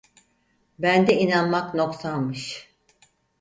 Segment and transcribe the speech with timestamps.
[0.79, 2.69] Bende inanmak noksanmış…